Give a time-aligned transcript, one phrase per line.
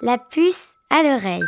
[0.00, 1.42] La puce à l'oreille.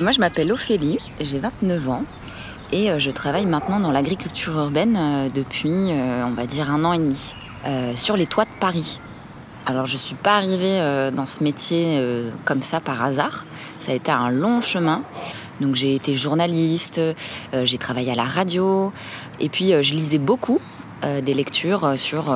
[0.00, 2.04] Moi, je m'appelle Ophélie, j'ai 29 ans
[2.70, 6.84] et euh, je travaille maintenant dans l'agriculture urbaine euh, depuis, euh, on va dire, un
[6.84, 7.34] an et demi,
[7.96, 9.00] sur les toits de Paris.
[9.66, 12.00] Alors, je ne suis pas arrivée dans ce métier
[12.44, 13.46] comme ça par hasard.
[13.80, 15.02] Ça a été un long chemin.
[15.60, 17.00] Donc, j'ai été journaliste,
[17.52, 18.92] j'ai travaillé à la radio,
[19.40, 20.60] et puis je lisais beaucoup
[21.02, 22.34] des lectures sur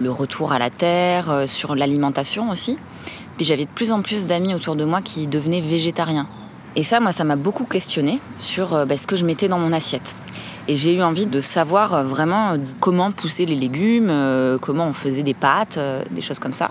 [0.00, 2.78] le retour à la terre, sur l'alimentation aussi.
[3.36, 6.26] Puis j'avais de plus en plus d'amis autour de moi qui devenaient végétariens.
[6.74, 9.58] Et ça, moi, ça m'a beaucoup questionné sur euh, bah, ce que je mettais dans
[9.58, 10.16] mon assiette.
[10.68, 14.10] Et j'ai eu envie de savoir euh, vraiment euh, comment pousser les légumes,
[14.60, 15.78] comment on faisait des pâtes,
[16.10, 16.70] des choses comme ça.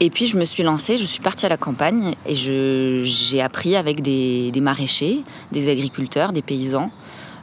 [0.00, 3.74] Et puis je me suis lancée, je suis partie à la campagne et j'ai appris
[3.74, 6.92] avec des, maraîchers, des agriculteurs, des paysans,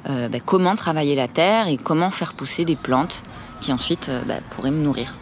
[0.06, 3.24] bah, comment travailler la terre et comment faire pousser des plantes
[3.62, 5.16] qui ensuite bah, pourraient me nourrir.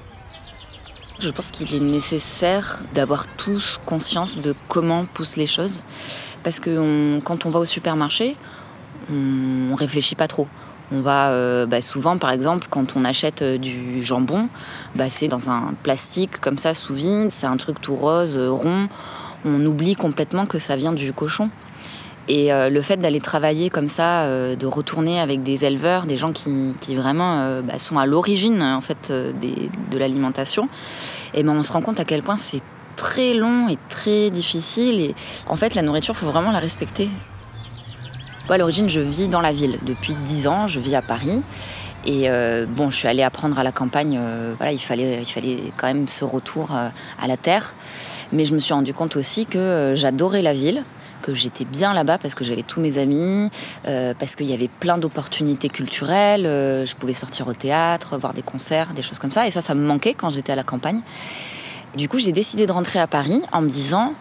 [1.20, 5.84] Je pense qu'il est nécessaire d'avoir tous conscience de comment poussent les choses.
[6.44, 8.36] Parce que quand on va au supermarché,
[9.10, 10.48] on, ne réfléchit pas trop.
[10.92, 14.50] On va euh, bah, souvent, par exemple, quand on achète euh, du jambon,
[15.10, 18.90] c'est dans un plastique comme ça sous vide, c'est un truc tout rose, euh, rond.
[19.46, 21.50] On oublie complètement que ça vient du cochon.
[22.28, 26.96] Et le fait d'aller travailler comme ça, de retourner avec des éleveurs, des gens qui,
[26.96, 30.66] vraiment bah, sont à l'origine en fait de l'alimentation,
[31.34, 32.62] et eh ben on se rend compte à quel point c'est
[32.96, 35.00] très long et très difficile.
[35.00, 35.16] Et
[35.48, 37.10] en fait, la nourriture, faut vraiment la respecter.
[38.50, 39.80] à l'origine, je vis dans la ville.
[39.84, 41.42] Depuis 10 ans, je vis à Paris.
[42.06, 44.18] Et euh, bon, je suis allée apprendre à la campagne.
[44.20, 46.90] Euh, voilà, il fallait, il fallait quand même ce retour euh,
[47.22, 47.74] à la terre.
[48.32, 50.84] Mais je me suis rendu compte aussi que j'adorais la ville,
[51.24, 53.50] que j'étais bien là-bas parce que j'avais tous mes amis,
[53.84, 56.44] parce qu'il y avait plein d'opportunités culturelles.
[56.44, 59.48] je pouvais sortir au théâtre, voir des concerts, des choses comme ça.
[59.48, 61.02] Et ça, ça me manquait quand j'étais à la campagne.
[61.96, 64.14] Du coup, j'ai décidé de rentrer à Paris en me disant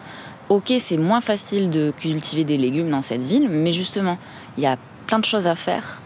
[0.48, 4.18] Ok, c'est moins facile de cultiver des légumes dans cette ville, mais justement,
[4.58, 4.76] il y a
[5.06, 6.02] plein de choses à faire.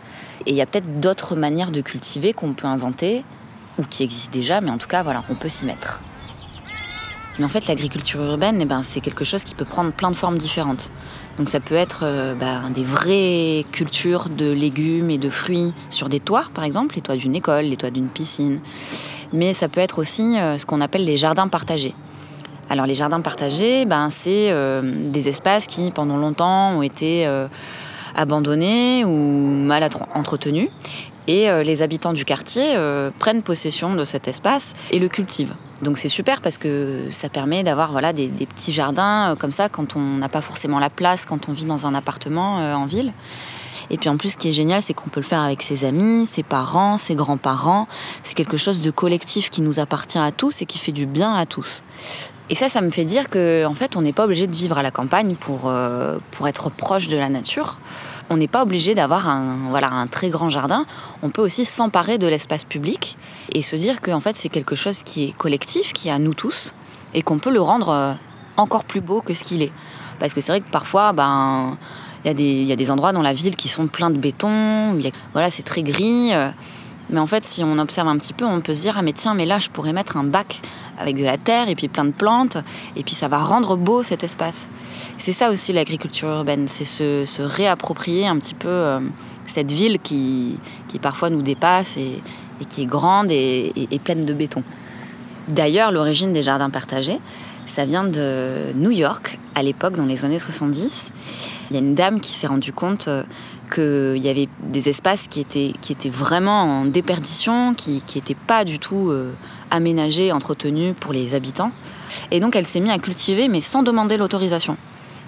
[0.46, 3.24] Et il y a peut-être d'autres manières de cultiver qu'on peut inventer,
[3.78, 6.00] ou qui existent déjà, mais en tout cas, voilà, on peut s'y mettre.
[7.38, 10.16] Mais en fait, l'agriculture urbaine, eh ben, c'est quelque chose qui peut prendre plein de
[10.16, 10.90] formes différentes.
[11.38, 16.08] Donc ça peut être euh, bah, des vraies cultures de légumes et de fruits sur
[16.08, 18.60] des toits, par exemple, les toits d'une école, les toits d'une piscine.
[19.32, 21.94] Mais ça peut être aussi euh, ce qu'on appelle les jardins partagés.
[22.70, 27.28] Alors les jardins partagés, ben, c'est euh, des espaces qui pendant longtemps ont été
[28.14, 30.70] abandonnés ou mal entretenus.
[31.28, 32.76] Et les habitants du quartier
[33.18, 35.54] prennent possession de cet espace et le cultivent.
[35.82, 39.68] Donc c'est super parce que ça permet d'avoir voilà, des, petits jardins euh, comme ça
[39.68, 42.86] quand on n'a pas forcément la place, quand on vit dans un appartement euh, en
[42.86, 43.12] ville.
[43.90, 45.84] Et puis en plus, ce qui est génial, c'est qu'on peut le faire avec ses
[45.84, 47.86] amis, ses parents, ses grands-parents.
[48.22, 51.34] C'est quelque chose de collectif qui nous appartient à tous et qui fait du bien
[51.34, 51.82] à tous.
[52.48, 54.78] Et ça, ça me fait dire qu'en en fait, on n'est pas obligé de vivre
[54.78, 57.78] à la campagne pour, euh, pour être proche de la nature.
[58.30, 60.84] On n'est pas obligé d'avoir un, voilà, un très grand jardin.
[61.22, 63.16] On peut aussi s'emparer de l'espace public
[63.52, 66.18] et se dire que en fait, c'est quelque chose qui est collectif, qui est à
[66.18, 66.74] nous tous,
[67.14, 68.12] et qu'on peut le rendre euh,
[68.56, 69.72] encore plus beau que ce qu'il est.
[70.18, 71.76] Parce que c'est vrai que parfois, ben,
[72.32, 74.98] il y, a des endroits dans la ville qui sont pleins de béton,
[75.32, 76.32] voilà, c'est très gris.
[76.32, 76.50] Euh,
[77.08, 79.12] mais en fait, si on observe un petit peu, on peut se dire ah mais
[79.12, 80.60] tiens, mais là je pourrais mettre un bac
[80.98, 82.56] avec de la terre et puis plein de plantes
[82.96, 84.68] et puis ça va rendre beau cet espace.
[85.18, 88.98] C'est ça aussi l'agriculture urbaine, c'est se, réapproprier un petit peu euh,
[89.46, 92.20] cette ville qui, qui parfois nous dépasse et,
[92.68, 94.64] qui est grande et pleine de béton.
[95.48, 97.20] D'ailleurs, l'origine des jardins partagés,
[97.66, 101.12] ça vient de New York à l'époque, dans les années 70.
[101.70, 103.24] Il y a une dame qui s'est rendue compte euh,
[103.74, 108.64] qu'il y avait des espaces qui étaient, qui étaient vraiment en déperdition, qui n'étaient pas
[108.64, 109.32] du tout euh,
[109.70, 111.72] aménagés, entretenus pour les habitants.
[112.30, 114.76] Et donc elle s'est mise à cultiver, mais sans demander l'autorisation.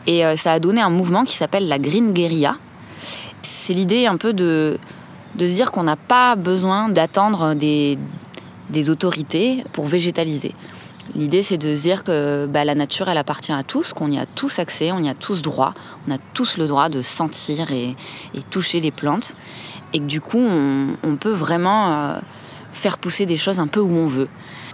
[0.06, 2.56] Et euh, ça a donné un mouvement qui s'appelle la Green Guerilla.
[3.42, 4.78] C'est l'idée un peu de,
[5.34, 7.98] de se dire qu'on n'a pas besoin d'attendre des,
[8.70, 10.52] des autorités pour végétaliser.
[11.18, 14.18] L'idée, c'est de se dire que bah, la nature, elle appartient à tous, qu'on y
[14.18, 15.74] a tous accès, on y a tous droit,
[16.06, 17.96] on a tous le droit de sentir et,
[18.50, 19.34] toucher les plantes,
[19.92, 22.18] et que du coup, on, peut vraiment euh,
[22.70, 24.28] faire pousser des choses un peu où on veut.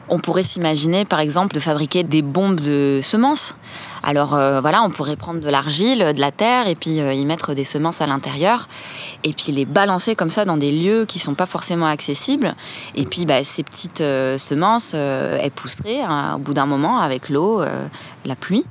[0.08, 3.56] On pourrait s'imaginer, par exemple, de fabriquer des bombes de semences.
[4.02, 7.24] Alors euh, voilà, on pourrait prendre de l'argile, de la terre, et puis euh, y
[7.24, 8.68] mettre des semences à l'intérieur,
[9.24, 12.54] et puis les balancer comme ça dans des lieux qui sont pas forcément accessibles.
[12.94, 17.30] Et puis bah, ces petites euh, semences, elles pousseraient hein, au bout d'un moment avec
[17.30, 17.62] l'eau,
[18.24, 18.64] la pluie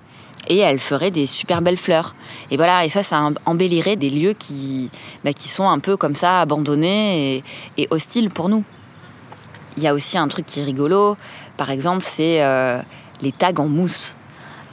[0.50, 2.15] et elles feraient des super belles fleurs.
[2.51, 4.91] Et voilà, et ça, ça embellirait des lieux qui,
[5.24, 7.44] bah, qui sont un peu comme ça abandonnés
[7.77, 8.65] et hostiles pour nous.
[9.78, 11.18] Il y a aussi un truc qui est rigolo,
[11.58, 12.42] par exemple, c'est
[13.22, 14.16] les tags en mousse.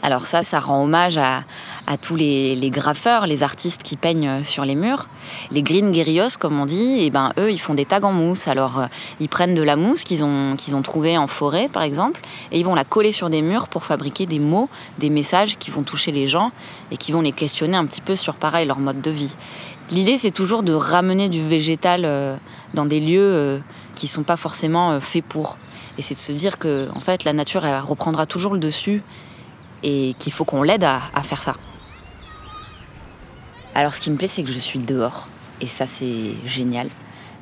[0.03, 1.43] Alors ça, ça rend hommage à,
[2.01, 5.09] tous les, graffeurs, les artistes qui peignent euh, sur les murs.
[5.51, 8.13] Les green guerrillos, comme on dit, et eh ben eux, ils font des tags en
[8.13, 8.47] mousse.
[8.47, 8.87] Alors euh,
[9.19, 12.21] ils prennent de la mousse qu'ils ont, qu'ils ont trouvée en forêt, par exemple,
[12.53, 14.69] et ils vont la coller sur des murs pour fabriquer des mots,
[14.99, 16.53] des messages qui vont toucher les gens
[16.93, 19.35] et qui vont les questionner un petit peu sur pareil leur mode de vie.
[19.91, 22.37] L'idée, c'est toujours de ramener du végétal euh,
[22.75, 23.61] dans des lieux
[24.01, 25.59] qui sont pas forcément faits pour.
[25.99, 29.03] Et c'est de se dire que en fait, la nature elle reprendra toujours le dessus
[29.83, 31.55] et qu'il faut qu'on l'aide à, faire ça.
[33.75, 35.29] Alors ce qui me plaît, c'est que je suis dehors.
[35.61, 36.89] Et ça, c'est génial.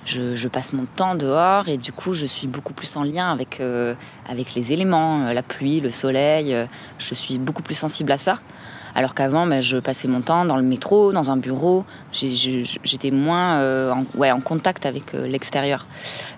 [0.05, 3.61] Je, passe mon temps dehors et du coup, je suis beaucoup plus en lien avec,
[3.61, 3.95] euh,
[4.27, 6.55] avec les éléments, euh, la pluie, le soleil.
[6.55, 6.67] Euh,
[6.99, 8.41] je suis beaucoup plus sensible à ça.
[8.95, 11.85] Alors qu'avant, ben, je passais mon temps dans le métro, dans un bureau.
[12.13, 15.87] J'étais moins euh, en, ouais, en contact avec euh, l'extérieur.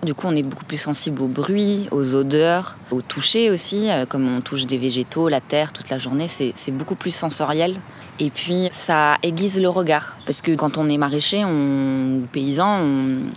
[0.03, 3.89] Du coup, on est beaucoup plus sensible au bruit, aux odeurs, au toucher aussi.
[3.89, 7.79] Euh, comme on touche des végétaux, la terre toute la journée, c'est beaucoup plus sensoriel.
[8.19, 10.17] Et puis, ça aiguise le regard.
[10.25, 12.85] Parce que quand on est maraîcher ou paysan,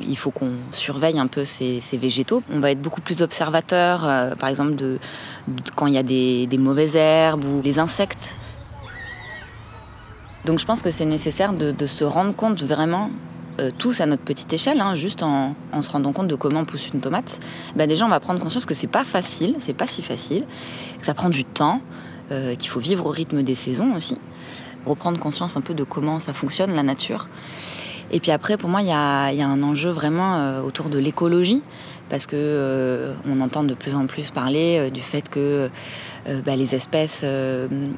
[0.07, 2.43] il faut qu'on surveille un peu ces, végétaux.
[2.53, 4.99] On va être beaucoup plus observateur, par exemple, de,
[5.75, 8.31] quand il y a des, des mauvaises herbes ou des insectes
[10.45, 13.11] donc je pense que c'est nécessaire de, se rendre compte vraiment,
[13.61, 16.91] euh, tous à notre petite échelle, hein, juste en, se rendant compte de comment pousse
[16.93, 17.41] une tomate.
[17.77, 20.45] Bah déjà on va prendre conscience que c'est pas facile, c'est pas si facile,
[20.99, 21.81] que ça prend du temps,
[22.31, 24.19] euh, qu'il faut vivre au rythme des saisons aussi,
[24.85, 27.29] reprendre conscience un peu de comment ça fonctionne la nature.
[28.11, 31.63] Et puis après, pour moi, il y a, un enjeu vraiment euh, autour de l'écologie,
[32.09, 35.71] parce que euh, on entend de plus en plus parler euh, du fait que
[36.47, 37.23] bah, les espèces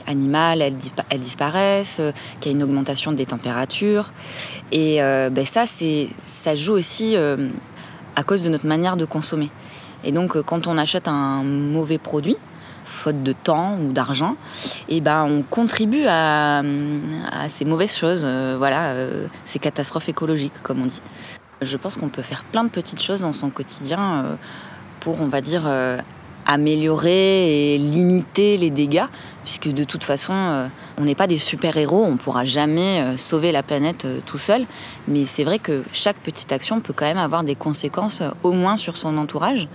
[0.06, 2.00] animales, elles, disparaissent,
[2.40, 4.12] qu'il y a une augmentation des températures.
[4.72, 9.48] Et bah, ça, ça joue aussi à cause de notre manière de consommer.
[10.02, 12.36] Et donc, quand on achète un mauvais produit,
[12.86, 14.36] faute de temps ou d'argent,
[14.88, 16.62] et eh ben on contribue à,
[17.48, 21.02] ces mauvaises choses, euh, voilà, euh, ces catastrophes écologiques, comme on dit.
[21.62, 24.36] Je pense qu'on peut faire plein de petites choses dans son quotidien euh,
[25.00, 25.70] pour, on va dire,
[26.44, 29.06] améliorer et limiter les dégâts,
[29.42, 30.68] puisque de toute façon,
[30.98, 34.66] on n'est pas des super-héros, on ne pourra jamais sauver la planète tout seul,
[35.06, 38.76] mais c'est vrai que chaque petite action peut quand même avoir des conséquences au moins
[38.76, 39.68] sur son entourage.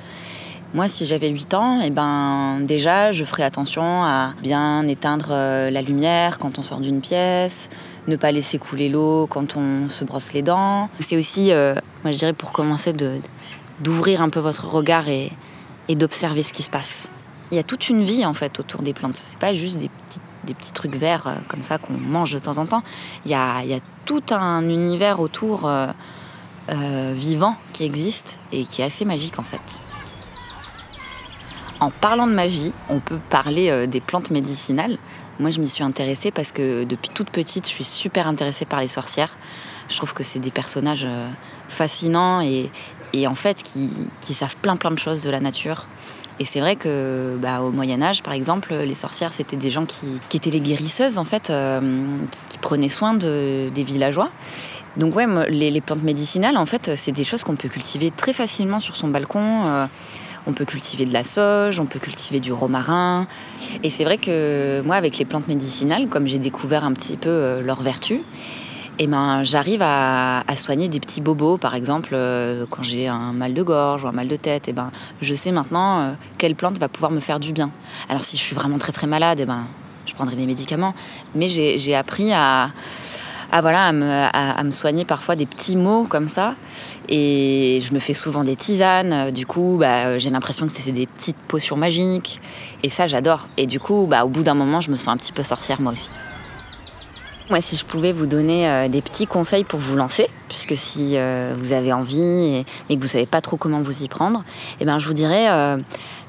[0.73, 5.27] Moi, si j'avais 8 ans, et eh ben, déjà, je ferais attention à bien éteindre
[5.31, 7.69] euh, la lumière quand on sort d'une pièce,
[8.07, 10.89] ne pas laisser couler l'eau quand on se brosse les dents.
[11.01, 11.75] C'est aussi, euh,
[12.05, 12.93] moi je dirais, pour commencer,
[13.81, 15.31] d'ouvrir un peu votre regard et,
[15.89, 17.09] d'observer ce qui se passe.
[17.51, 19.17] Il y a toute une vie en fait autour des plantes.
[19.17, 22.39] C'est pas juste des petits, des petits trucs verts euh, comme ça qu'on mange de
[22.39, 22.83] temps en temps.
[23.25, 25.69] Il y a, y a tout un univers autour
[26.69, 29.59] vivant qui existe et qui est assez magique en fait.
[31.81, 34.99] En parlant de magie, on peut parler euh, des plantes médicinales.
[35.39, 38.79] Moi, je m'y suis intéressée parce que depuis toute petite, je suis super intéressée par
[38.79, 39.35] les sorcières.
[39.89, 41.27] Je trouve que c'est des personnages euh,
[41.67, 42.69] fascinants et,
[43.25, 45.87] en fait qui, savent plein plein de choses de la nature.
[46.39, 49.85] Et c'est vrai que bah, au Moyen Âge, par exemple, les sorcières, c'était des gens
[49.85, 50.05] qui,
[50.35, 51.81] étaient les guérisseuses, en fait, euh,
[52.49, 54.29] qui, prenaient soin des villageois.
[54.97, 58.33] Donc ouais, les, les, plantes médicinales, en fait, c'est des choses qu'on peut cultiver très
[58.33, 59.87] facilement sur son balcon.
[60.47, 63.27] On peut cultiver de la sauge, on peut cultiver du romarin.
[63.83, 67.29] Et c'est vrai que moi, avec les plantes médicinales, comme j'ai découvert un petit peu
[67.29, 68.21] euh, leurs vertus,
[69.03, 73.53] eh ben, j'arrive à, soigner des petits bobos, par exemple, euh, quand j'ai un mal
[73.53, 74.65] de gorge ou un mal de tête.
[74.67, 77.71] Eh ben, je sais maintenant euh, quelle plante va pouvoir me faire du bien.
[78.09, 79.65] Alors si je suis vraiment très très malade, eh ben,
[80.05, 80.93] je prendrai des médicaments.
[81.33, 82.69] Mais j'ai appris à,
[83.51, 86.55] à, voilà, à me, soigner parfois des petits mots comme ça.
[87.09, 89.31] Et je me fais souvent des tisanes.
[89.31, 92.41] Du coup, bah, j'ai l'impression que c'est des petites potions magiques.
[92.83, 93.47] Et ça, j'adore.
[93.57, 95.81] Et du coup, bah, au bout d'un moment, je me sens un petit peu sorcière
[95.81, 96.09] moi aussi.
[97.51, 101.17] Moi, si je pouvais vous donner euh, des petits conseils pour vous lancer, puisque si
[101.17, 104.45] euh, vous avez envie et, que vous savez pas trop comment vous y prendre,
[104.79, 105.77] eh ben, je vous dirais euh,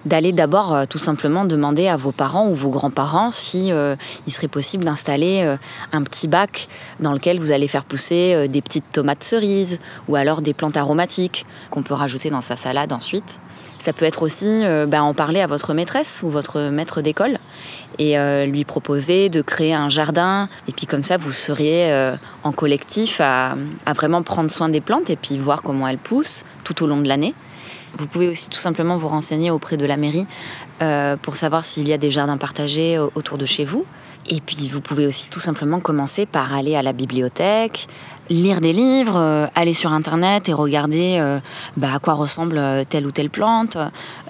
[0.04, 3.70] d'aller d'abord tout simplement demander à vos parents ou vos grands-parents si
[4.26, 5.56] il serait possible d'installer
[5.92, 6.68] un petit bac
[7.00, 9.78] dans lequel vous allez faire pousser des petites tomates cerises
[10.08, 13.40] ou alors des plantes aromatiques qu'on peut rajouter dans sa salade ensuite.
[13.82, 17.38] Ça peut être aussi euh, bah, en parler à votre maîtresse ou votre maître d'école
[17.98, 20.48] et euh, lui proposer de créer un jardin.
[20.68, 23.56] Et puis comme ça, vous seriez euh, en collectif à,
[23.92, 27.08] vraiment prendre soin des plantes et puis voir comment elles poussent tout au long de
[27.08, 27.34] l'année.
[27.96, 30.26] Vous pouvez aussi tout simplement vous renseigner auprès de la mairie
[31.22, 33.84] pour savoir s'il y a des jardins partagés autour de chez vous.
[34.28, 37.88] Et puis vous pouvez aussi tout simplement commencer par aller à la bibliothèque,
[38.30, 41.40] lire des livres, euh, aller sur internet et regarder euh,
[41.76, 43.76] bah, à quoi ressemble euh, telle ou telle plante.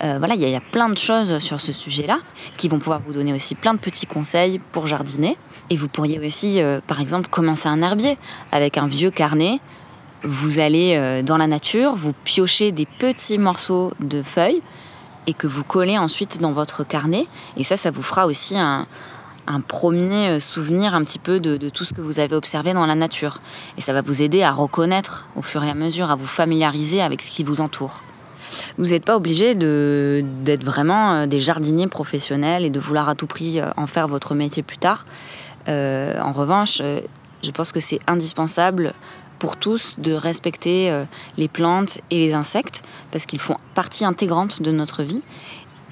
[0.01, 2.19] voilà, il y, a plein de choses sur ce sujet-là
[2.57, 5.37] qui vont pouvoir vous donner aussi plein de petits conseils pour jardiner.
[5.71, 8.17] Et vous pourriez aussi, par exemple, commencer un herbier
[8.51, 9.61] avec un vieux carnet.
[10.25, 14.63] Vous allez dans la nature, vous piochez des petits morceaux de feuilles
[15.27, 17.27] et que vous collez ensuite dans votre carnet.
[17.57, 18.87] Et ça, ça vous fera aussi un,
[19.69, 22.95] premier euh, souvenir un petit peu de, tout ce que vous avez observé dans la
[22.95, 23.41] nature.
[23.77, 27.03] Et ça va vous aider à reconnaître au fur et à mesure, à vous familiariser
[27.03, 28.03] avec ce qui vous entoure.
[28.77, 33.27] Vous n'êtes pas obligé d'être vraiment euh, des jardiniers professionnels et de vouloir à tout
[33.27, 35.07] prix euh, en faire votre métier plus tard.
[35.67, 36.83] en revanche,
[37.43, 38.95] je pense que c'est indispensable
[39.43, 41.05] pour tous de respecter
[41.37, 42.81] les plantes et les insectes
[43.11, 45.21] parce qu'ils font partie intégrante de notre vie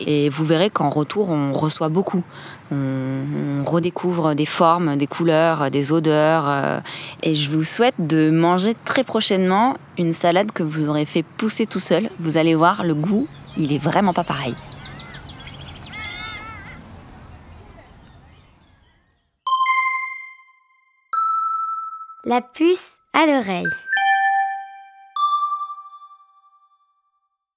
[0.00, 2.23] et vous verrez qu'en retour, on reçoit beaucoup.
[2.71, 6.45] On, redécouvre des formes, des couleurs, des odeurs.
[6.49, 6.80] Euh,
[7.23, 11.66] et je vous souhaite de manger très prochainement une salade que vous aurez fait pousser
[11.66, 12.09] tout seul.
[12.19, 14.54] Vous allez voir, le goût, il est vraiment pas pareil.
[22.25, 23.67] La puce à l'oreille.